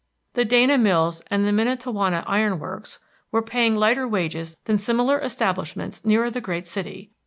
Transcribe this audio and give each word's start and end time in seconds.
The 0.33 0.45
Dana 0.45 0.79
Mills 0.79 1.21
and 1.27 1.45
the 1.45 1.51
Miantowona 1.51 2.23
Iron 2.25 2.57
Works 2.57 2.97
were 3.31 3.43
paying 3.43 3.75
lighter 3.75 4.07
wages 4.07 4.57
than 4.65 4.79
similar 4.79 5.19
establishments 5.21 6.03
nearer 6.03 6.31
the 6.31 6.41
great 6.41 6.65
city. 6.65 7.11